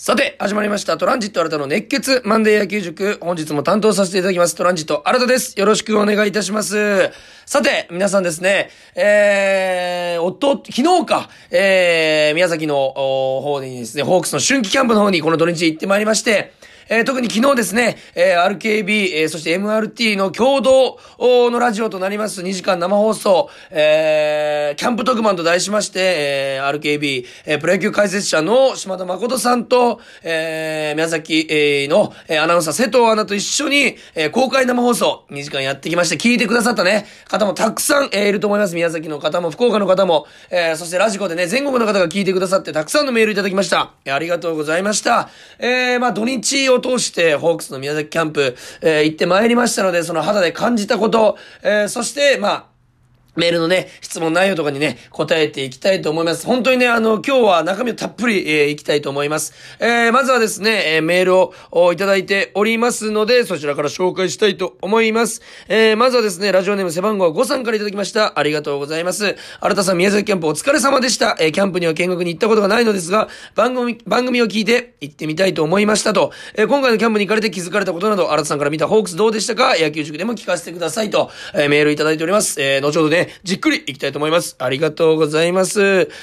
[0.00, 0.96] さて、始まりました。
[0.96, 3.18] トランジット新たの熱血マンデー野球塾。
[3.20, 4.54] 本日も担当させていただきます。
[4.54, 5.58] トランジット新たです。
[5.58, 7.10] よろしくお願いいたします。
[7.46, 16.52] さて、皆さんですね、えー、おっと、昨日か、えー、宮崎の方にですね、ホークスの春季キャンプの方にこの土日行ってまいりまして、
[16.88, 38.74] えー、特に昨日ですね、えー、RKB、えー、そして MRT の共同のラジオとなります2時間生放送、えー、キャンプ特番と題しまして、えー、RKB、えー、プロ野球解説者の島田誠さんと、えー、宮崎、えー、の、えー、アナウンサー瀬藤アナと一緒に、えー、公開生放送2時間やってきまして、聞いてくださったね、方もたくさん、えー、いると思います。
[38.74, 43.92] 宮崎の方も、福岡の方も、えー、そしてラジコでね、全国の方が聞いてくださって、たくさんのメールいただきました。
[44.10, 45.28] ありがとうございました。
[45.58, 52.77] えー、まあ土日をを通して、ホークスの宮崎キャンプ、えー、行ってまいりましたので、その肌で感じたこと、えー、そして、まあ、
[53.38, 56.44] メールのね、質問内容とかにね、答えていきたいと思います。
[56.44, 59.54] 本当にね、あの、今日は中身をたっぷり、えー、いきたいと思います。
[59.78, 65.40] えー、まずはですね、えー、メールをいただいておりますので、そちらから紹介したいと思います。
[65.68, 68.38] えー、まずはですね、ラジオネーム背番号5さんからいただきました。
[68.38, 69.36] ありがとうございます。
[69.60, 71.36] 新田さん、宮崎キャンプお疲れ様でした。
[71.38, 76.32] えー、キャンプには見学に行ったことがないのですが、番組、番組を聞いて行ってみたいと思いましたと。
[76.54, 79.76] えー、今回のキャンプに行かれて気づかれたことなど、新田さんから見たホークスどうでしたか？
[79.78, 82.60] 野球塾でも聞かせてくださいと、えー、メールいただいております。
[82.60, 84.56] えー、後ほどね、じっくり行きたいと思います。
[84.58, 85.80] ありがとうございます。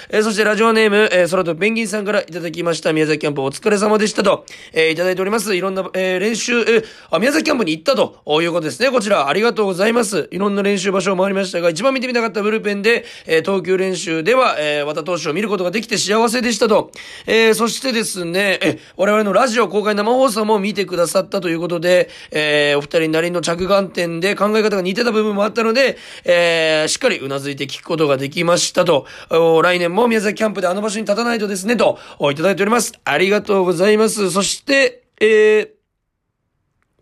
[0.10, 2.94] えー、そしてラジオネーム、えー、空とペンギンさんからいただきました。
[2.94, 5.56] 宮崎キャンプお疲れ様でしたと、えー、いただいております。
[5.56, 8.90] いろんな、えー、練習、え、あ、宮崎キャンプに行ったということですね。
[8.92, 10.28] こちら、ありがとうございます。
[10.32, 16.92] いろんな練習場所を回りましたが、一番見てみたかったブルペンで、えー、投球練習では、えー、和田投手を見ることができて幸せでしたと。
[17.28, 32.00] え、そしてですね、え、我々のラジオ公開生放送も見てくださったということで、え、お二人なりの着眼点で考え方が似てた部分もあったので、えー、しっかり頷いて聞くことができましたと、来年も宮崎キャンプであの場所に立たないとですね、と、
[32.32, 32.94] いただいております。
[33.04, 34.32] ありがとうございます。
[34.32, 35.70] そして、えー、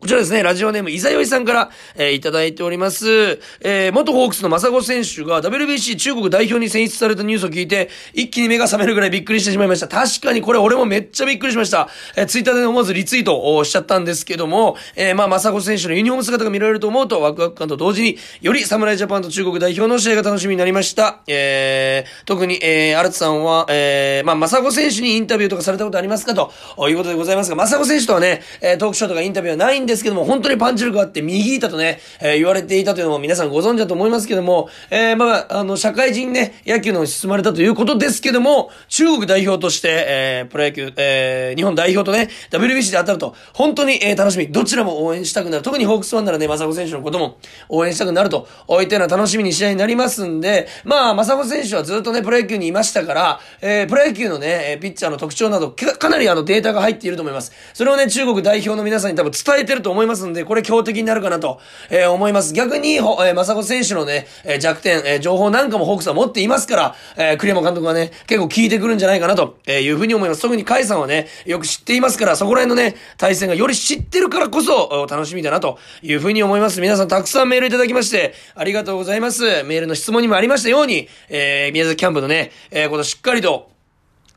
[0.03, 3.39] こちらですね、ラジオネーム、いざよいさんから、えー、いただいております。
[3.61, 9.87] えー、元ホークスのマサゴ選手が WBC 中国代表に選出されたニュースを聞いて、一気に目が覚めるぐらいびっくりしてしまいました。
[9.87, 11.87] 確かにこれ俺もめっちゃびっくりしました。
[12.17, 21.21] えー、ツイッターで思わずリツイートをしちゃったんですけども、えー、まあ、マサゴ選手のユニフォーム姿が見られると思うと、ワクワク感と同時に、より侍ジャパンと中国代表の試合が楽しみになりました。
[21.27, 26.35] えー、特に、えー、アルツさんは、えー、まあ、マサゴ選手にインタビューとかされたことありますか？
[26.35, 26.51] と
[26.89, 44.47] いうことでございますが、マサゴ選手とはね、えー、トークショーとかインタビューはないんですですけども、本当にパンチ力があって右板とね、えー、言われていたというのも皆さんご存知だと思いますけども、えー、まあ、あの、社会人ね、野球の進まれたということですけども、中国代表として、えー、プロ野球、えー、日本代表とね、WBC で当たると、本当に、えー、楽しみ。
[44.47, 45.63] どちらも応援したくなる。
[45.63, 47.37] 特にホークスファンならね、マサゴ選手のことも
[47.69, 57.51] 応援したくなると、おいてのは楽しみに試合になりますんで、まあ、マサゴ選手はずっとね、プロ野球にいましたから、えー、プロ野球のね、ピッチャーの特徴など、かなりあのデータが入っていると思います。
[57.73, 62.53] それをね、中国代表の皆さんに多分伝えてると思いますんで、これ強敵になるかなと、えー、思います。
[62.53, 70.41] 逆に、えー、まさ選手のね、えー、弱点、えー、情報なんかもホークスは持っていますから、えー、栗山監督はね、結構聞いてくるんじゃないかなと、えー、いうふうに思います。
[70.41, 76.81] 特に甲斐さんはね、よく知っていますから、そこら辺のね、対戦がより知ってるからこそ、楽しみだなというふうに思います。
[76.81, 79.43] 皆さんたくさんメールいただきまして、ありがとうございます。
[79.63, 83.72] メールの質問にもありましたように、えー、宮崎キャンプのね、えー、ことしっかりと、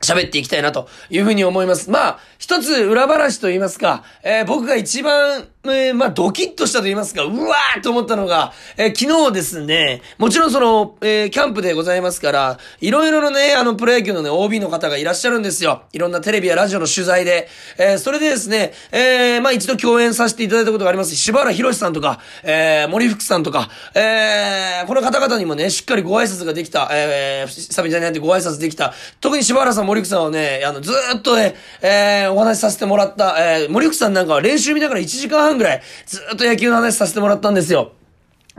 [0.01, 1.89] 喋っていきたいなというふうに思います。
[1.89, 15.83] まあ、一つ裏話と言いますか、えー、僕が一番えー、まあ、ドキッとしたと言いますか、うわーと思ったのが、えー、昨日ですね、もちろんその、えー、キャンプでございますから、いろいろのね、あの、プロ野球のね、OB の方がいらっしゃるんですよ。
[15.93, 17.47] いろんなテレビやラジオの取材で。
[17.77, 21.15] えー、それでですね、えー、まあ、一度共演させていただいたことがあります。
[21.15, 28.93] 柴原博さんとか、えー、森福さんとか、えー、この方々にもね、しっかりご挨拶ができた、えー、久々になってご挨拶できた。
[29.19, 37.93] 特に柴原さん、森口さんはね、あの、ずっとね、えー、お話しさせてもらった、えー、森口さんなんかは練習見ながら1時間半ぐらい、ずっと野球の話させてもらったんですよ。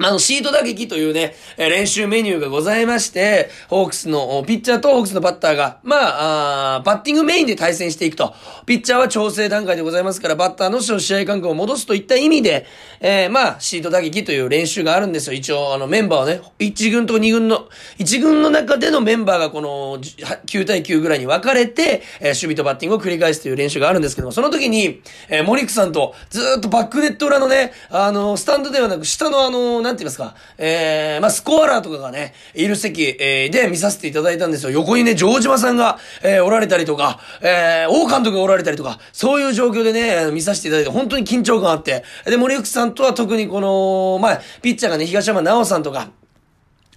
[0.01, 8.35] あ、シート打撃というね、練習メニューがございまして、ホークスの、ピッチャーとホークスのバッターが、まあ、あバッティングメインで対戦していくと。
[8.67, 12.67] ピッチャーは調整段階でございますから、バッターの試合感覚を戻すといった意味で、
[13.01, 15.33] えー、まあ、シート打撃という練習があるんですよ。
[15.33, 17.69] 一応、あの、メンバーはね、1軍と2軍の、
[17.99, 34.71] 1軍の中でのメンバーがこの、9対9ぐらいに分かれて、えー、守備とバッティングを繰り返すという練習があるんですけども、その時に、えー、森クさんと、ずっとバックネット裏のね、あの、スタンドではなく、下のあの、なんて言いますか、えー、まあ、スコアラーとかがね、いる席、えー、で見させていただいたんですよ。
[34.71, 46.11] 横にね、城島さんが、えー、おられたりとか、えー、王監督がおられたりとか、そういう状況でね、見させていただいて、本当に緊張感あって、で、森福さんとは特にこの、まあ、ピッチャーがね、東山直さんとか、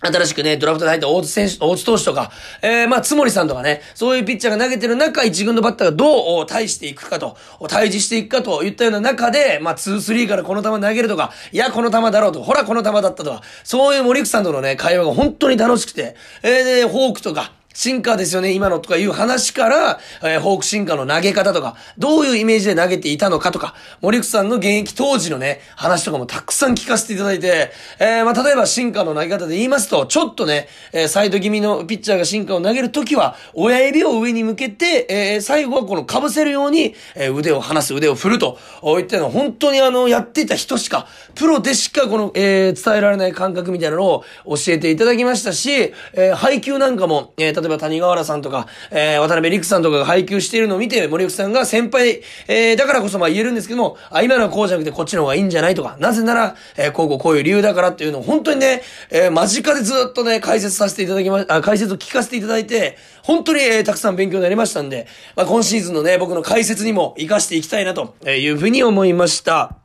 [0.03, 2.31] 新しくね、ドラフトで入った大津選手、大津投手とか、
[2.63, 7.37] えー、まあ、つもりさんとかね、そういうピッチャーが投げてる中、一軍のバッターがどう対していくかと、
[7.69, 38.59] 対峙していくかといったような中で、まあ、2、3からこの球投げるとか、いや、この球だろうと、ほら、この球だったとか、そういう森口さんとのね、会話が本当に楽しくて、えー、で、フォークとか、シンカーですよね、今のとかいう話から、えー、フォークシンカーの投げ方とか、どういうイメージで投げていたのかとか、森口さんの現役当時のね、話とかもたくさん聞かせていただいて、えー、まあ、例えばシンカーの投げ方で言いますと、ちょっとね、えー、サイド気味のピッチャーがシンカーを投げるときは、親指を上に向けて、えー、最後はこの被せるように、えー、腕を離す、腕を振ると、
[38.99, 69.80] いったのは本当にあの、やっていた人しか、プロでしかこの、えー、伝えられない感覚みたいなのを教えていただきましたし、えー、配球なんかも、えー、例えば谷川原さんとか、えー、渡辺陸さんとかが配給しているのを見て、森口さんが先輩、えー、だからこそまあ言えるんですけども、あ、今のはこうじゃなくてこっちの方がいいんじゃないとか、なぜなら、えー、こうこうこういう理由だからっていうのを本当にね、えー、間近でずっとね、解説させていただきま、あ、解説を聞かせていただいて、本当に、えー、たくさん勉強になりましたんで、まあ今シーズンのね、僕の解説にも活かしていきたいなというふうに思いました。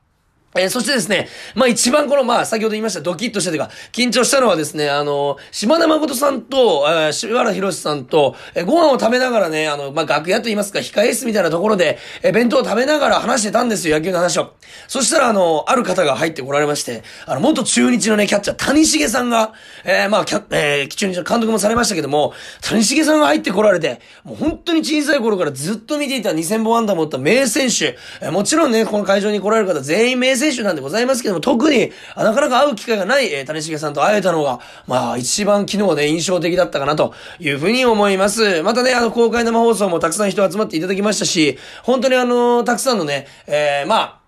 [0.58, 14.52] えー、そしてですね、まあ一番この、まあ先ほど言いましたドキッとしたというか、緊張したのはですね、あの、島田誠さんと、えー、柴原博さんと、えー、ご飯を食べながらね、あの、まあ楽屋と言いますか、控え室みたいなところで、えー、弁当を食べながら話してたんですよ、野球の話を。
[14.88, 19.52] そしたら、あの、ある方が入ってこられまして、あの、元中日のね、キャッチャー、谷重さんが、
[19.84, 22.32] えー、まあ、キャえー、中日の監督もされましたけども、
[22.62, 38.62] 谷重さんが入ってこられて、もう本当に小さい頃からずっと見ていた2000本安打持った名選手、えー、もちろんね、この会場に来られる方全員名選手選手なんでございますけども、特に、なかなか会う機会がない、えー、谷重さんと会えたのが、まあ、一番昨日ね、印象的だったかなというふうに思います。
[38.62, 44.25] またね、あの、公開生放送もたくさん人集まっていただきましたし、本当にあの、たくさんのね、えー、まあ、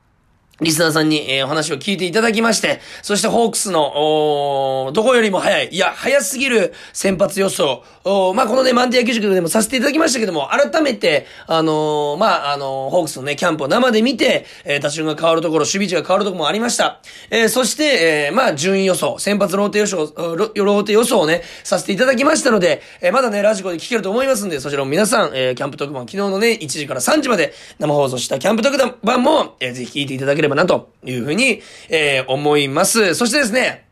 [0.60, 7.84] リスナーさんに、えー、お話を聞いていただきまして、そしてホークスの、おどこよりも早い、いや、早すぎる先発予想、
[8.34, 17.00] まあ、このね、マンディ野球塾でもさせていただきましたけども、改めて、あのー、まあ、あのー、ホークスのね、キャンプを生で見て、えー、打順が変わるところ、守備位置が変わるところもありました。
[17.30, 33.14] えー、そして、えー、まあ、順位予想、先発ローテ予想、ローテ予想をね、させていただきましたので、えー、まだね、ラジコで聞けると思いますんで、そちらも皆さん、えー、キャンプ特番、昨日のね、1時から3時まで生放送したキャンプ特番も、えー、ぜひ聞いていただければな、というふうに、えー、思います。
[33.14, 33.87] そしてですね、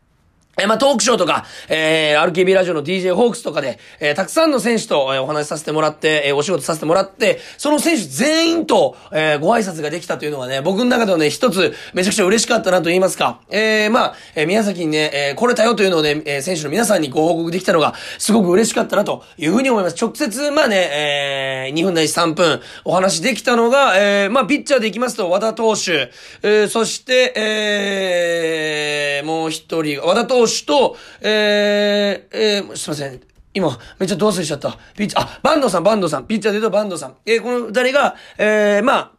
[0.59, 19.95] えまあ、トークショーとか、えー、RKB ラジオの DJ ホークスとかで、えー、たくさんの選手と、えー、お話しさせてもらって、えー、お仕事させてもらって、その選手全員と、えー、ご挨拶ができたというのはね、僕の中ではね、一つ、めちゃくちゃ嬉しかったなと言いますか、えー、まあ、えー、宮崎にね、えー、来れたよというのをね、えー、選手の皆さんにご報告できたのが、すごく嬉しかったなというふうに思います。
[20.01, 26.09] 直接、まあね、えー、2分ないし3分、お話できたのが、えー、まあ、ピッチャーでいきますと、和田投手、
[26.41, 33.21] えー、そして、えー、もう一人、和田投手と、えー、えー、すいません。
[33.53, 34.77] 今、めっちゃ同棲しちゃった。
[34.95, 36.25] ピッチャー、あ、バンドさん、バンドさん。
[36.25, 37.15] ピッチャーで言うとバンドさん。
[37.25, 39.11] えー、この二人が、えー、まあ、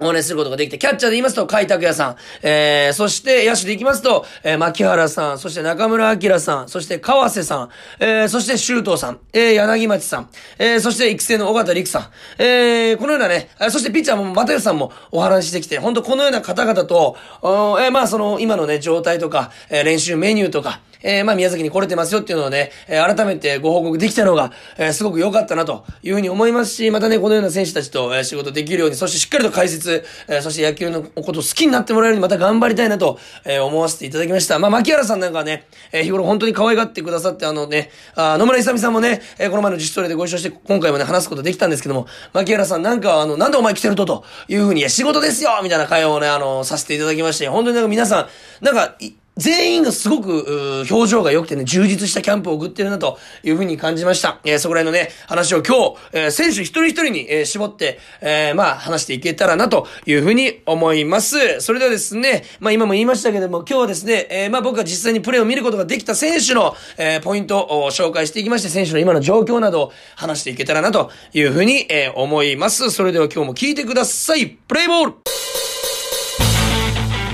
[0.00, 7.68] お話することができて、キャッチャーで言いますと、開拓屋さん、えー、そして、野手で行きますと、えー、牧原さん、そして中村明さん、そして川瀬さん、
[8.00, 34.58] えー、そして周東さん、えー、柳町さん、えー、そして育成の尾形陸さん、えー、このようなね、そしてピッチャーも又吉さんもお話ししてきて、本当このような方々と、えー、まあその、今のね、状態とか、えー、練習メニューとか、えー、まあ宮崎に来れてますよっていうのをね、えー、改めてご報告できたのが、えー、すごく良かったなというふうに思いますし、またね、このような選手たちと、えー、仕事できるように、そしてしっかりと解説、えー、そして野球のことを好きになってもらえるようにまた頑張りたいなと、えー、思わせていただきました。
[34.58, 48.28] まあ、牧原さんなんかはね、えー、日頃本当に可愛がってくださって、あのね、あ野村勇さんもね、えー、この前の自主トレでご一緒して、今回もね、話すことできたんですけども、牧原さんなんかは、あの、なんでお前来てると、というふうに、いや、仕事ですよみたいな会話をね、あの、させていただきまして、本当になんか皆さ
[48.60, 48.96] ん、なんか、
[49.36, 54.40] 全員がすごく、表情が良くてね、充実したキャンプを送ってるなというふうに感じました。
[54.44, 61.60] えー、そこら辺のね、話を今日、えー、選手一人一人に、えー、絞って、えー、まあ、話していけたらなというふうに思います。
[61.60, 72.92] それではですね、まあ今も言いましたけども、今日はですね、えー、まあ僕が実際にプレーを見ることができた選手の、えー、ポイントを紹介していきまして、選手の今の状況などを話していけたらなというふうに、えー、思います。
[72.92, 74.46] それでは今日も聞いてください。
[74.46, 75.43] プレイボール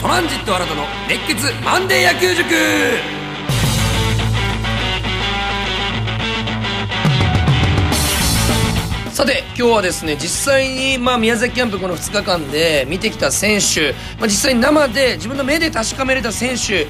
[0.01, 2.49] トランジット新たの熱血マンデー野球塾
[9.13, 16.87] さて、今日はですね、実際に、まあ、宮崎キャンプこの2日間で見てきた選手、まあ、実際に生で自分の目で確かめれた選手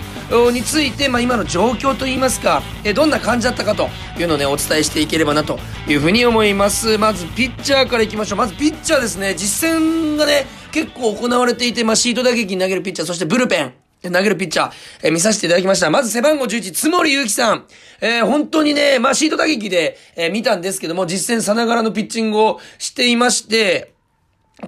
[0.52, 3.88] について、まあ、今の状況といいますか、えどんな感じだったかと
[4.20, 6.96] いうのをね、お伝えしていければなというふうに思います。
[6.98, 8.38] まず、ピッチャーからいきましょう。
[8.38, 13.74] まず、ピッチャーですね、実戦がね、結構行われていて、まあ、シート打撃に投げるピッチャー、そしてブルペン。
[14.02, 14.72] 投げるピッチャー、
[15.02, 15.90] えー、見させていただきました。
[15.90, 17.66] まず背番号11、つもりゆうきさん。
[18.00, 23.92] えー、本当にね、まあ、シート打撃で、えー、見たんですけども、実戦さながらのピッチングをしていまして、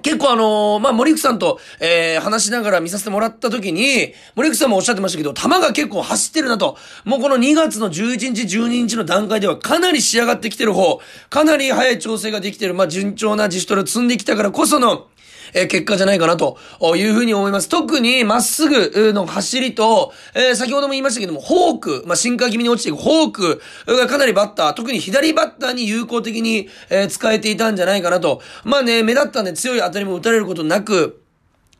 [0.01, 6.77] 結構あのー、まあ、森口さんと、えー、話しながら見させてもらった時に、森口さんもおっしゃってましたけど、球が結構走ってるなと。
[7.05, 15.07] もうこの2月の11日、12日の段階ではかなり仕上がってきてる方、かなり早い調整ができてる、まあ、順調な自主トレを積んできたからこその、
[15.53, 16.57] え結果じゃないかなと
[16.95, 17.69] いうふうに思います。
[17.69, 28.41] 特にまっすぐの走りと、え、先ほども言いましたけども、フォーク、まあ、進化気味に落ちていくフォークがかなりバッター、特に左バッターに有効的に、え、使えていたんじゃないかなと。
[28.63, 31.22] まあね、目立ったんで、強い当たりも打たれることなく、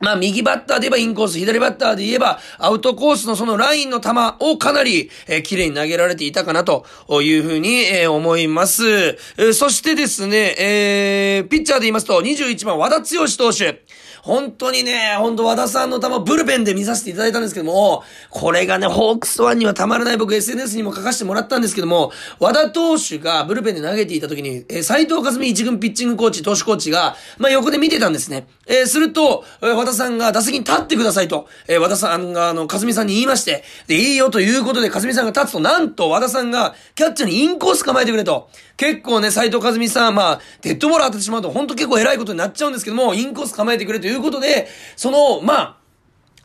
[0.03, 6.86] まあ、右バッターで言えばインコース、左バッターで言えばアウトコースのそのラインの球をかなり、えー、綺麗に投げられていたかなと
[7.22, 8.83] いうふうに、えー、思います。
[8.86, 13.81] えー、そしてですね、えー、ピッチャーで言いますと、21番和田剛投手。
[14.24, 28.48] 本当にね、本当和田さんの球ブルペンで見させていただいたんですけども、これがね、ホークスワンにはたまらない僕 SNS にも書かせてもらったんですけども、和田投手がブルペンで投げていた時に、えー、斎藤和美一軍ピッチングコーチ、投手コーチが、まあ、横で見てたんですね。
[28.67, 38.50] えー、すると、えー、和田さんが打席に立ってくださいと、えー、和田さんが、あの、和美さんに言いまして、で、いいよということで、和美さんが立つと、なんと和田さんが、キャッチャーにインコース構えてくれと。
[38.77, 45.82] 結構ね、斎藤和美さん、まあ、デッドボール当ててしまうと、ほんと結構偉いことになっちゃうんですけども、インコース構えてくれということで、その、まあ、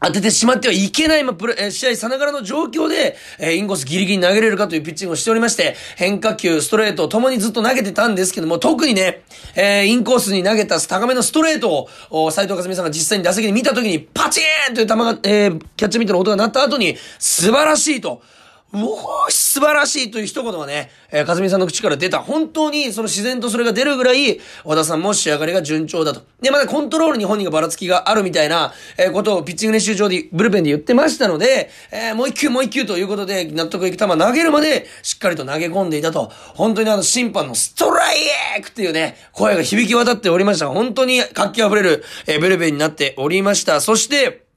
[0.00, 9.22] 当ててしまってはいけない、まあ、プレ、試合さながらの状況で、えー、インコースギリギリ投げれるかというピッチングをしておりまして、変化球、ストレートともにずっと投げてたんですけども、特にね、
[9.56, 18.22] えー、インコースに投げた高めのストレートを、斎藤和美さんが実際に打席に見た時に、パチーンという球が、えー、キャッチミットの音が鳴った後に、素晴らしいと。
[18.70, 18.98] も
[19.28, 22.18] う、素晴らしいという一言がね、えー、かずみさんの口から出た。
[22.18, 26.20] 本当に、その自然とそれが出るぐらい、和田さんも仕上がりが順調だと。
[26.42, 36.30] で、まだコントロールに本人がばらつきがあるみたいな、えー、ことをピッチング練習場で、ブルペンで言ってましたので、えー、もう一球もう一球ということで、納得いく球投げるまで、しっかりと投げ込んでいたと。
[36.54, 40.68] 本当にあの、審判のストライークっていうね、声が響き渡っておりました。
[40.68, 43.80] 本当に活気溢れる、えー、ブルペンになっておりました。
[43.80, 44.47] そして、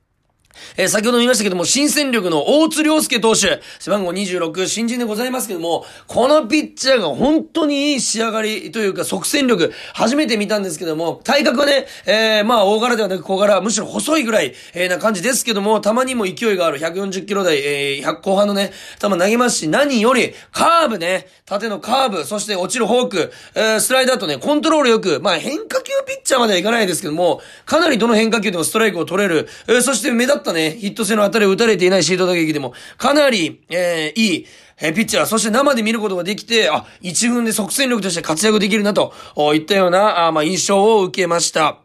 [0.77, 34.46] えー、先ほども言いましたけども、新戦力の大津良介投手、背番号26、新人でございますけども、このピッチャーが本当にいい仕上がりというか、即戦力、初めて見たんですけども、体格はね、えー、まあ、大柄ではなく小柄、むしろ細いぐらい、えー、な感じですけども、たまにも勢いがある140キロ台、えー、100後半のね、球投げますし、何より、カーブね、縦のカーブ、そして落ちるフォーク、えー、スライダーとね、コントロールよく、まあ、変化球ピッチャーまではいかないですけども、かなりどの変化球でもストライクを取れる、えー、そして目立ったね、ヒット性の当たりを打たれていないシート打撃でも、かなり、えー、いい、
[34.81, 39.13] え、ピッチャー、そして生で見ることができて、あ、一軍で即戦力として活躍できるなと、
[39.55, 41.79] いったような、あまあ、印象を受けました。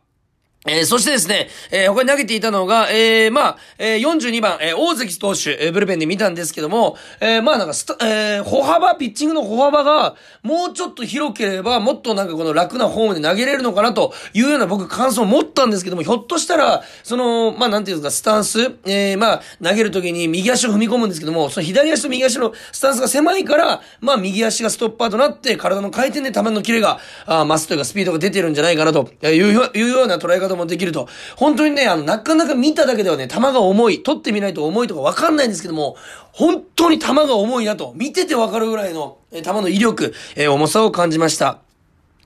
[0.68, 29.30] えー、そしてですね、えー、他に投げていたのが、えー、まあ、えー、42番、えー、大関投手、えー、ブルペンで見たんですけども、えー、まあなんかスタ、えー、歩幅、ピッチングの歩幅が、もうちょっと広ければ、もっとなんかこの楽なフォームで投げれるのかなというような僕感想を持ったんですけども、ひょっとしたら、その、まあなんていうんですか、スタンス、えー、まあ、投げるときに右足を踏み込むんですけども、その左足と右足のスタンスが狭いから、まあ右足がストッパーとなって、体の回転で球のキレが、あ増すというかスピードが出てるんじゃないかなという
[29.74, 31.08] いうような捉え方もできると。
[31.36, 35.96] 本当にね、あの、なかなか見ただけではね、球が重い、取ってみないと重いとかわかんないんですけども、
[36.32, 41.58] 本当に球が重いなと、見ててわかるぐらいの、え球の威力、え、重さを感じました。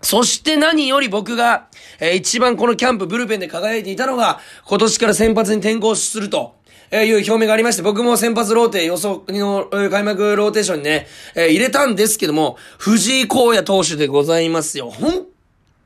[0.02, 1.66] そして何より僕が、
[1.98, 6.54] えー、一番このキャンプブルペンで輝いていたのが、今年から先発に転向すると、
[6.90, 11.06] え、いう表明がありまして、僕も先発ローテ予想の、開幕ローテーションにね、
[11.36, 14.90] えー、入れたんですけども、藤井光也投手でございますよ。
[14.90, 15.26] 本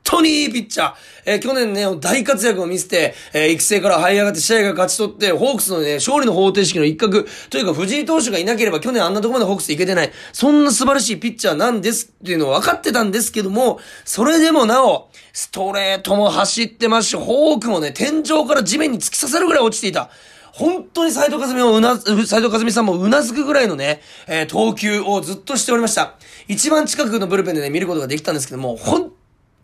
[0.05, 0.93] 当にいいピッチャー。
[1.25, 10.11] えー、去年ね、大活躍を見せて、えー、育成から這い上がって試合が勝ち取って、ホークスのね、勝利の方程式の一角、というか藤井投手がいなければ去年あんなとこまでホークス行けてない。
[10.31, 20.09] そんな素晴らしいピッチャーなんですっていうのは分かってたんですけども、それでもなお、ストレートも走ってますし、フォークもね、天井から地面に突き刺さるぐらい落ちていた。
[20.53, 26.13] 本当に斎藤和美をうな、斎藤和美さんもうなずくぐらいのね、えー、投球をずっとしておりました。
[26.47, 29.11] 一番近くのブルペンでね、見ることができたんですけども、本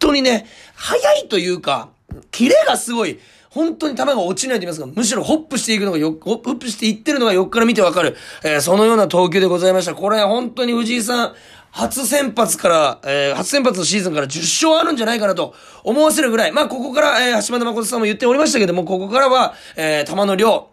[0.02, 1.90] 当にね、速いというか、
[2.32, 9.94] キレがすごい、本当に球が落ちないと言いますか、むしろホップしていくのがよ、ホップしていってるのが横から見てわかる、えー、そのような投球でございました。
[9.94, 11.34] これ本当に藤井さん、
[11.72, 15.54] 初先発から、えー、初先発のシーズンから10勝あるんじゃないかなと
[15.84, 20.71] 思わせるぐらい、まあ、ここから、えー、橋本誠さんも言っておりましたけども、ここからは、えー、球の量、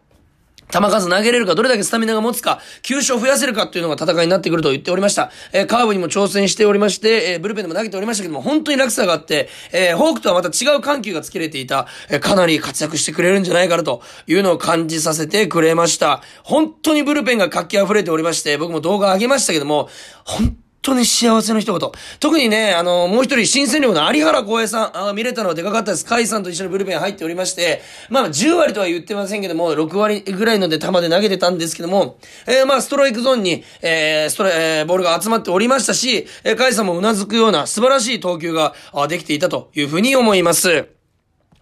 [0.70, 5.30] 球数投げれるか、どれだけスタミナが持つか、球種を増やせるかっていうのが戦いになってくると言っておりました。
[5.52, 16.22] えー、カーブにも挑戦しておりまして、えー、ブルペンでも投げておりましたけども、本当に落差があって、えー、フォークとはまた違う緩急がつけれていた、え、かなり活躍してくれるんじゃないかなというのを感じさせてくれました。
[16.42, 19.88] 本当にブルペンが活気溢れておりまして、僕も動画上げましたけども、
[20.24, 21.90] 本当に幸せの一言。
[22.20, 26.04] 特にね、あの、もう一人、新戦力の有原光栄さん、あ見れたのはでかかったです。
[26.04, 40.97] 甲斐さんと一緒にブルペン入っておりまして、まあ、10割とは言ってませんけども、6割ぐらいので球で投げてたんですけども、えー、まあ、ストライクゾーンに、えー、ストライえー、ボールが集まっておりましたし、えー、甲斐さんもうなずくような素晴らしい投球が、あできていたというふうに思います。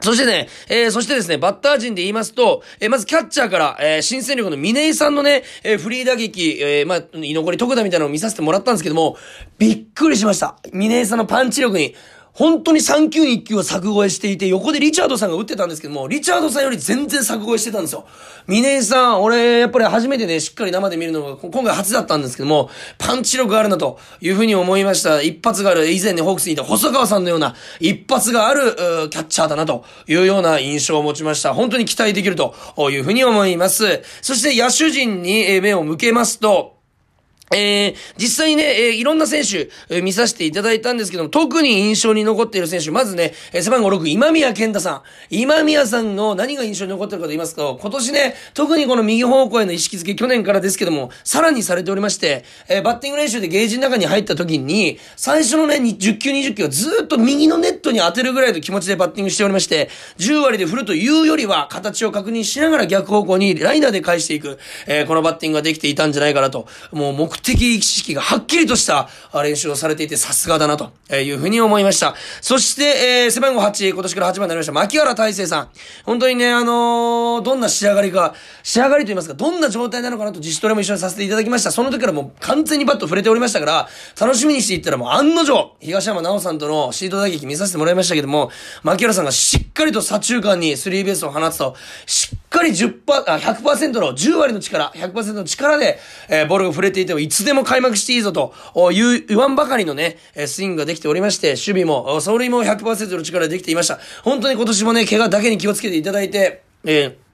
[0.00, 9.16] そしてね、えー、そしてですね、バッター陣で言いますと、えー、まずキャッチャーから、えー、新戦力の峰井さんのね、えー、フリー打撃、えー、まあ、居残り特打みたいなのを見させてもらったんですけども、
[9.58, 10.56] びっくりしました。
[10.72, 11.94] 峰井さんのパンチ力に。
[12.36, 18.04] 本当に3球に1球は作越えしていて、横でリチャードさんが打ってたんですけども、リチャードさんより全然作越えしてたんですよ。
[18.46, 25.22] 峰井さん、俺、やっぱり初めてね、しっかり生で見るのが、今回初だったんですけども、パンチ力あるなというふうに思いました。
[25.22, 28.76] 一発がある、以前ね、ホークスにいた細川さんのような、一発がある、
[29.08, 31.54] キャッチャーだなというような印象を持ちました。
[31.54, 32.54] 本当に期待できると
[32.90, 34.02] いうふうに思います。
[34.20, 36.75] そして野手陣に目を向けますと、
[37.52, 45.02] えー、実際にね、えー、いろんな選手、えー、見させていただいたんですけども、特に印象に残っている選手、まずね、えー、背番号6、今宮健太さん。
[45.30, 59.88] 今宮さんの何が印象に残ってるかと言いますと、今年ね、特にこの右方向への意識づけ、去年からですけども、さらにされておりまして、えー、バッティング練習でゲージの中に入った時に、最初のね、10球、20球はずっと右のネットに当てるぐらいの気持ちでバッティングしておりまして、
[60.18, 72.14] 10割で振るというよりは、形を確認しながら逆方向にライナーで返していく、えー、このバッティングができていたんじゃないかなと、もう目的意識がはっきりとした練習をされていてさすがだなというふうに思いました。
[72.40, 75.68] そして、えー、背番号8、今年から8番になりました、牧原大成さん。
[76.04, 81.70] 本当にね、あのー、どんな仕上がりか、仕上がりと言いますか、どんな状態なのかなと自主トレも一緒にさせていただきました。
[81.70, 83.88] その時からもう完全にバット触れておりましたから、
[84.20, 88.50] 楽しみにしていったらもう案の定、東山直さんとのシート打撃見させてもらいましたけども、
[88.82, 91.76] 牧原さんがしっかりと左中間にスリーベースを放つと、
[92.06, 95.98] しっかり10%、パ、100%の10割の力、100%の力で、
[96.28, 98.54] えー、ボールが触れていても、いつでも開幕していいぞと
[98.92, 103.98] いう言わんばかりのね、スイングができておりまして、守備も、走塁も100%の力でできていました。
[104.22, 107.25] 本当に今年もね、怪我だけに気をつけていただいて、えー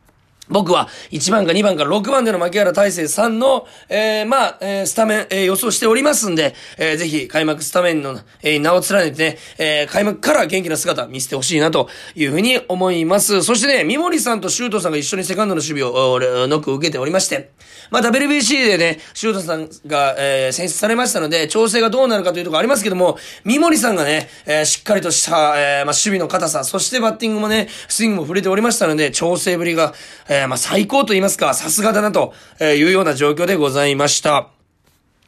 [0.52, 13.43] 僕は1番か2番か6番での牧原大成さんの、えー、まあ、えー、スタメン、えー、予想しておりますんで、えー、ぜひ開幕スタメンの、えー、名を連ねてね、えー、開幕から元気な姿見せてほしいなというふうに思います。
[13.43, 17.52] そしてね、三森さんとシュートさんが一緒にセカンドの守備を、ノックを受けておりまして、
[17.91, 29.95] まあ、WBC でね、シュートさんが、えー、選出されましたので、調整がどうなるかというところありますけども、三森さんがね、えー、しっかりとした、えー、まあ、守備の硬さ、そしてバッティングもね、スイングも触れておりましたので、調整ぶりが、
[30.28, 34.49] えー、まあ、最高と言いますか、さすがだなというような状況でございました。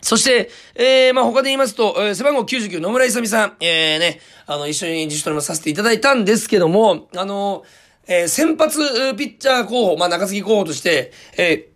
[0.04, 7.64] そして、えー、まあ、他で言いますと、えー、背番号99野村勇さん、えー、ね、あの、一緒に自主トレもさせていただいたんですけども、あの、
[8.06, 8.78] えー、先発
[9.16, 11.68] ピッチャー候補、まあ、中継ぎ候補として、え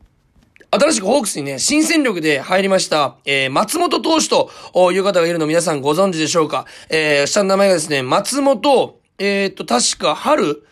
[0.70, 4.50] ー、新しくホークスにね、新戦力で入りました、えー、松本投手と
[4.92, 10.64] いう方がいるの皆さんご存知でしょうかえー、下の名前がですね、松本、えー、と、確か春、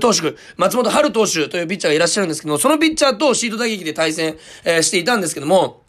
[0.00, 5.83] 投手、松本春投手というピッチャーがいらっしゃるんですけども、そのピッチャーとシート打撃で対戦、えー、していたんですけども、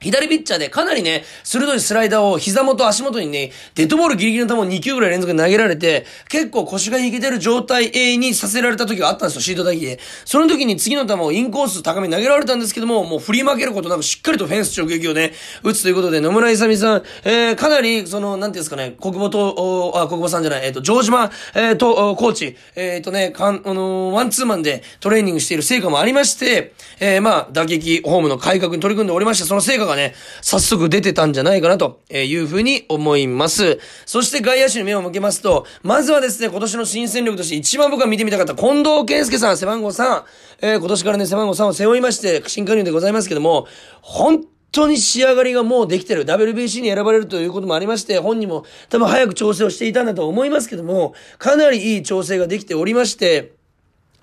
[0.00, 9.98] 左ピッチャーでかなりね、鋭いスライダーを膝元足元にね、デッドボールギリギリの球を2球ぐらい連続で投げられて、結構腰が引けてる状態にさせられた時があったんですよ、シート打撃で。
[10.26, 15.32] その時に次の球をインコース高めに投げられたんですけども、もう振り負けることなくしっかりとフェンス直撃をね、
[15.62, 33.78] 打つということで、野村勇さん、えー、かなり、その、なんていうんですかね、国母と、あ、国母さんじゃない、えっ、ー、と、城島、えー、と、コーチ、えっ、ー、とね、かん、あのー、ワンツーマンでトレーニングしている成果もありまして、えー、まあ、打撃、ホームの改革に取り組んでおりまして、その成果がね、早速出てたんじゃないかなというふうに思います。
[34.04, 40.22] そして外野手に目を向けますと、まずはですね、今年の新戦力として一番僕が見てみたかった近藤健介さん、背番号3、
[40.60, 43.66] えー、今年からね、背番号3を背負いまして、新加入でございますけども、
[44.02, 46.24] 本当に仕上がりがもうできてる。
[46.24, 53.55] WBC に選ばれるということもありまして、本人も多分早く調整をしていたんだと思いますけども、かなりいい調整ができておりまして、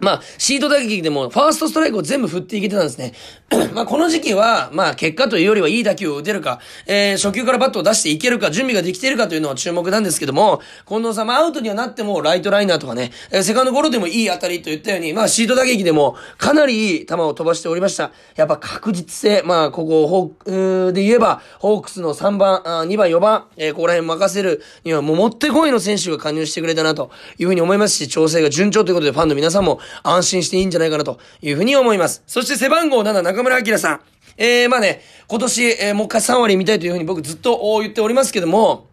[0.04, 3.14] まあ、シート打撃でも、ファーストストライクを全部振っていけてたんですね。
[3.74, 18.12] まあ、この時期は、まあ、結果というよりはいい打球を打てるか、えー、初球からバットを出していけるか、準備ができているかというのは注目なんですけども、近藤さん、まあ、アウトにはなっても、ライトライナーとかね、えー、セカンドゴロでもいい当たりと言ったように、まあ、シート打撃でも、かなりいい球を飛ばしておりました。
[18.36, 32.24] やっぱ確実性、まあ、ここ、ホーク、で言えば、ホークスの3番、あ2番、4番、えー、ここら辺任せるには、もう、もってこいの選手が加入してくれたな、というふうに思いますし、調整が順調ということで、ファンの皆さんも、安心していいんじゃないかなというふうに思います。
[32.26, 34.02] そして背番号7、中村明さん。
[34.38, 38.88] えー、まあね、今年、えー、もう一回3割見たいというふうに僕ずっと言っておりますけども、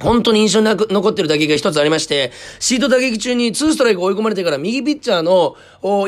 [0.00, 5.56] 本当に印象に残ってる打撃が一つありまして、シート打撃中にツーストライク追い込まれてから右ピッチャーの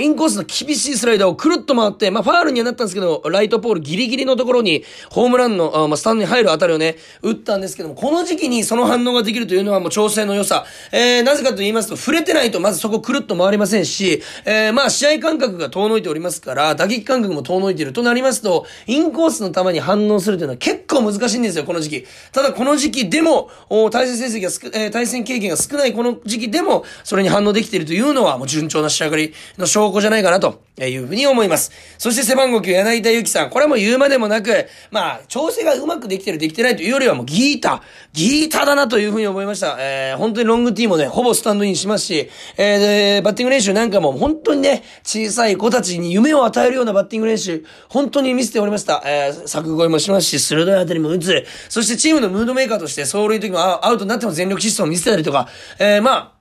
[0.00, 10.66] インコースの厳しいスライダーをくるっと回って、まあファールにはなったんですけど、ライトポールギリギリのところにホームランの、あまあ、スタンドに入るあたりをね、打ったんですけども、この時期にその反応ができるというのはもう調整の良さ。
[10.92, 22.06] えー、なぜかと言いますと、触れてないとまずそこくるっと回りませんし、えー、まあ試合感覚が遠のいておりますから、打撃感覚も遠のいているとなりますと、インコースの球に反応するというのは結構難しいんですよ、この時期。
[22.32, 23.50] ただこの時期でも、
[23.90, 31.72] 対戦成績がえー、対戦経験が少ないこの時期でも、それに反応できているというのは、もう順調な仕上がりの証拠じゃないかなというふうに思います。
[31.98, 33.50] そして背番号9、柳田ゆきさん。
[33.50, 39.76] これも言うまでもなく、まあ、調整がうまくできてる、できてないというよりはもうギータ、ギータだなというふうに思いました。
[39.78, 49.02] えー、本当にロングティーもね、ほぼスタンドインしますし、えー、で、バッティング練習なんかも本当にね、小さい子たちに夢を与えるようなバッティング練習、本当に見せておりました。
[49.04, 51.44] えー、作越えもしますし、鋭い当たりも打つ。
[51.68, 56.37] そしてチームのムードメーカーとして、走塁時もアウトになっても全力疾走を見せたりとか、えー、まあ、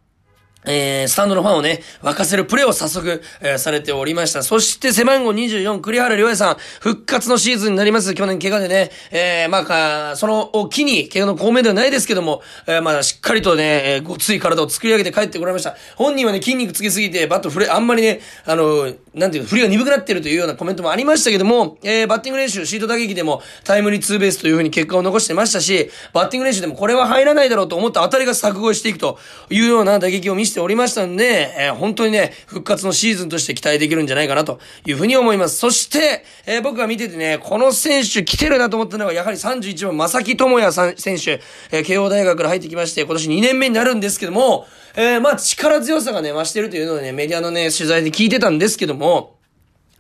[0.68, 4.44] えー、スタンドのファンをね、沸かせるプレーを早速、えー、されておりました。
[4.44, 8.14] そして背番号24、栗原良也さん、復活のシーズンになります。
[8.14, 9.66] 去年怪我でね、えー、ま
[10.12, 15.76] あ、その機に、怪我の公明ではないですけども、えー、まあ、しっかりとね、えー、ごつい体を作り上げて帰ってこられました。
[15.96, 29.18] 本人はね、筋肉つきすぎて、バット振れ、あんまりね、あの、なんていう、振りが鈍くなってるというようなコメントもありましたけども、えー、バッティング練習、シート打撃でもタイムリーツーベースという風に結果を残してましたし、バッティング練習でもこれは入らないだろうと思った当たりが作越していくと
[29.50, 35.58] いうような打撃を見せてておりましたんで、えー、本当にね、復活のシーズンとして期待できるんじゃないかなというふうに思います。
[35.58, 41.42] そして、えー、僕が見ててね、この選手来てるなと思ったのは、やはり31番、正木智也さん選手、
[41.72, 44.66] えー、慶応大学から入ってきまして、今年2年目になるんですけども、
[44.96, 49.37] えー、まあ力強さがね、増してるというのをね、メディアのね、取材で聞いてたんですけども、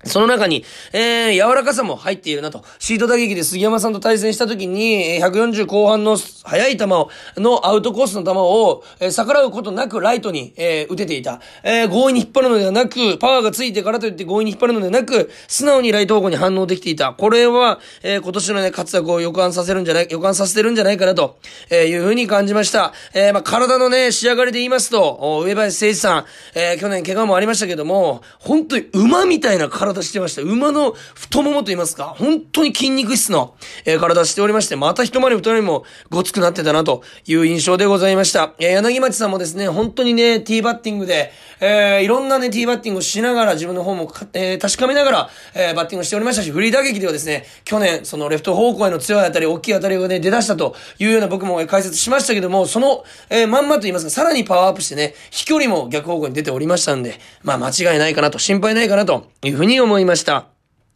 [0.07, 2.63] その中に、えー、柔らかさも入っているなと。
[2.79, 11.41] シート打撃で杉山さんと対戦した時に、140後半の速い球を、のアウトコースの球を、えー、逆らうことなくライトに、えー、打てていた。
[11.63, 17.13] えー、強引に引っ張るのではなく、パワーがついてからといって強引に引っ張るのではなく、素直にライト方向に反応できていた。
[17.13, 21.37] これは、えー、今年のね、活躍を予感させるんじゃない、予感させてるんじゃないかなと、
[21.69, 22.93] えー、いうふうに感じました。
[23.13, 30.41] えー、まあ、体のね、仕上がりで言いますと、上林誠一さん、えー、去年怪我もありましたけども、本当に馬みたいな体してました。
[30.41, 33.55] 馬の太ももと言いますか、本当に筋肉質の、
[33.85, 38.53] えー、体しておりまして、また一回り二人もごつくなってたなという印象でございました。
[38.59, 60.47] えー、柳町さんもですね、本当にね、ティーバッティングで、えー、いろんなね、ティーバッティングをしながら、自分の方も、えー、確かめながら、えー、バッティングしておりましたし、フリー打撃ではですね、去年、そのレフト方向への強い当たり、大きい当たりがね、出だしたというような僕も解説しましたけども、その、えー、まんまと言いますか、さらにパワーアップしてね、飛距離も逆方向に出ておりましたんで、まあ間違いないかなと、心配ないかなというふうに思いました。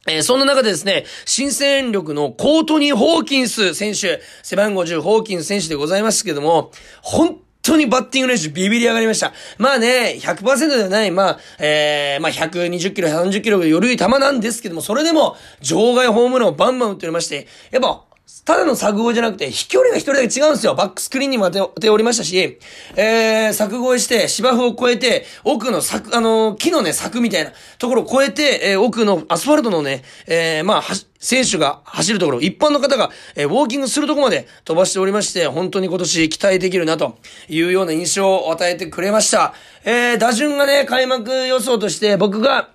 [0.07, 6.71] えー、そんな中でですね、新戦力のコートニー・ホーキンス選手、背番号10ホーキンス選手でございますけども、
[7.03, 9.33] 本当にバッティング練習ビビり上がりました。
[9.59, 18.03] まあね、100%ではない、まあ、えー、まあ120キロ、130キロより球なんですけども、それでも、場外ホームランをバンバン打っておりまして、やっぱ、
[18.43, 20.73] ただの作語じゃなくて、飛距離が一人だけ違うんですよ。
[20.73, 22.59] バックスクリーンにも当てておりましたし、
[22.95, 30.83] えー、作越えして、芝生を越えて、奥の柵、あのー、木のね、柵みたいなところを越えて、えー、奥のアスファルトのね、えー、まあ、
[31.19, 39.53] 選手が走るところ、一般の方が、えー、ウォーキングするところまで飛ばしておりまして、本当に今年期待できるなというような印象を与えてくれました。
[39.85, 42.69] えー、打順がね、開幕予想として僕が、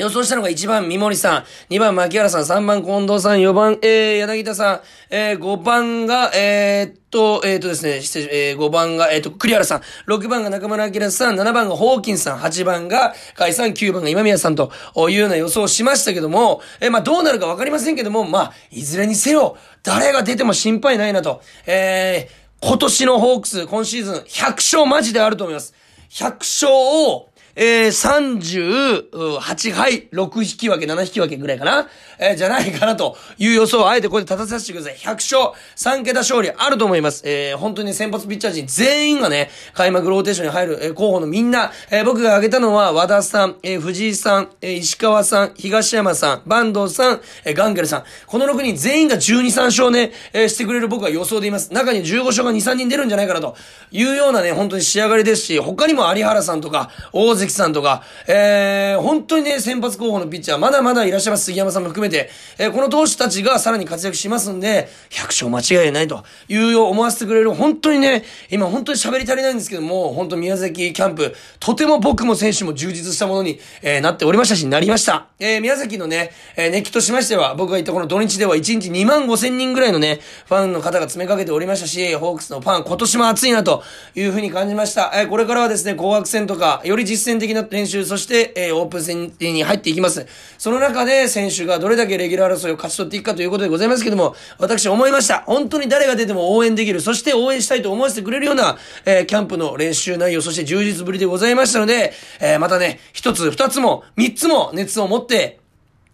[0.00, 7.96] 予想したのが1番三森さん、2番牧原さん、3番近藤さん、4番、えー、柳田さん、えー、5番が、えー、っと、えー、っとですね、
[8.32, 14.54] えー、5番が、えー、っと、栗原さん、6番が中村明さん、7番がホーキンさん、8番が甲斐さん、9番が今宮さん。
[14.54, 14.72] と
[15.10, 25.74] いうような予想をしましたけども、えー、まあどうなるかわかりませんけども、まあ、いずれにせよ、誰が出ても心配ないなと、えー、今年のホークス、今シーズン100勝マジであると思います。
[26.10, 27.29] 100勝を、
[27.62, 31.88] えー、38敗、6引き分け、7引き分けぐらいかな？
[32.18, 34.96] えー、じゃないかなという予想をあえてここで立たさせてください。
[34.96, 37.22] 100勝、3桁勝利あると思います。
[37.26, 48.04] えー、本当に先発ピッチャー陣全員がね、開幕ローテーションに入る、えー、候補のみんな、えー、僕が挙げたのは和田さん、えー、藤井さん、えー、石川さん、東山さん、坂東さん、えー、ガンゲルさん。
[48.26, 51.74] この6人全員が12、3勝ね、えー、してくれる僕は予想でいます。
[51.74, 53.54] 中に15勝が2、3人出るんじゃないかなと
[53.90, 61.44] いうようなね、本当に仕上がりですし、他にも有原さんとか、大関樹さんとか、えー、本当にね、先発候補のピッチャー、まだまだいらっしゃいます。
[61.46, 75.26] 杉山さんも含めて、えー、この投手たちがさらに活躍しますんで、100勝間違いないというよう思わせてくれる、本当にね、今本当に喋り足りないんですけども、本当宮崎キャンプ、とても僕も選手も充実したものに、えー、なっておりましたし、なりました。
[75.38, 83.82] えー、宮崎のね、えー、熱気としましては、僕が言ったこの土日では1日2万5千人ぐらいのね、ファンの方が詰めかけておりましたし、ホークスのファン、今年も熱いなと
[84.14, 85.12] いうふうに感じました。
[85.14, 90.26] えー、これからはですね、紅白戦とか、より実践的な練習、そして、えー、オープン戦に入っていきます。
[90.58, 95.44] その中で選手がどれだけレギュラー争いを勝ち取っていくかということでございますけども、私思いました。
[95.46, 105.59] 本当に誰が出ても応援できる、そして応援したいと思わせてくれるような、えー、キャンプの練習内容、そして充実ぶりでございましたので、えー、またね、一つ、二つも、三つも熱を持って、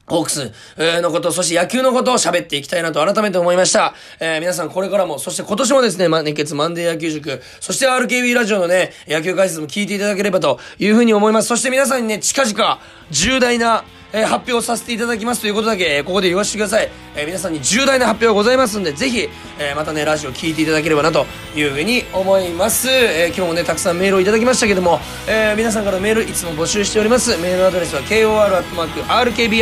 [0.07, 3.95] ホークスのこと、そして野球のことを喋っていきたいなと改めて思いました。
[4.21, 11.49] えー、皆さんこれからも、そして今年もですね、ま、熱血マンデー野球塾、そして RKB ラジオのね、野球解説も聞いていただければというふうに思います。
[11.49, 13.85] そして皆さんにね、近々、重大な、
[14.17, 16.89] え、発表させていただきますということだけ、え、ここで言わせてください。
[17.15, 22.89] え、皆さんに重大な発表がございますんで、ぜひ、えまたね、ラジオ聞いていただければなというふうに思います。
[22.91, 27.37] え今日もね、たくさんメールをいただきましたけども、え皆さんからメールいつも募集しております。
[27.37, 29.61] メールアドレスは kor.rkbr.jp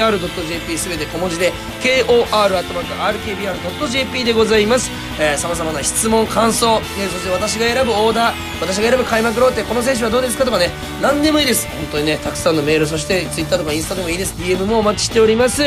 [0.78, 2.94] すべて小文字で、kor.rkbr.jp
[4.24, 4.88] でございます。
[5.18, 11.66] えー、様々な質問、感想、ね、そして私が選ぶオーダー、私が選ぶ開幕ローテ、この選手はどうですかとかね、何でもいいです。
[11.68, 14.34] 本当にね、たくさんのメール、そして Twitter とかインスタでもいいです。
[14.34, 15.62] DM もお待ちしております。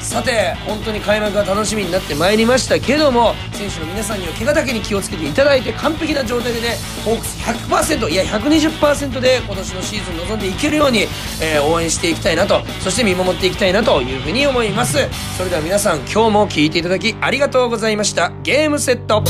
[0.00, 11.00] さて本当に開幕が楽しみになってまいりましたけども選手の皆さんには怪我だけに気をつけていただいて完璧な状態でねホークス100%いや120%で今年のシーズン臨んでいけるように、
[11.42, 14.98] えー、応援していきたいなとそして見守っていきたいなというふうに思います
[15.36, 19.22] それでは皆さん今日も聴いていただきありがとうございましたゲームセット